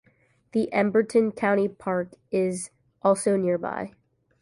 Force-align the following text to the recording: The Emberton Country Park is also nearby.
The 0.53 0.67
Emberton 0.73 1.35
Country 1.35 1.67
Park 1.67 2.13
is 2.31 2.71
also 3.03 3.37
nearby. 3.37 3.91